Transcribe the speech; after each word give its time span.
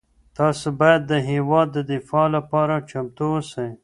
تاسو 0.37 0.67
باید 0.79 1.01
د 1.11 1.13
هېواد 1.29 1.67
د 1.73 1.77
دفاع 1.93 2.27
لپاره 2.35 2.75
چمتو 2.89 3.25
اوسئ. 3.35 3.69